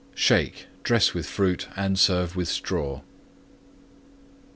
Shake; 0.15 0.65
dress 0.81 1.13
with 1.13 1.27
Fruit 1.27 1.67
and 1.75 1.99
serve 1.99 2.35
with 2.35 2.47
Straw. 2.47 3.01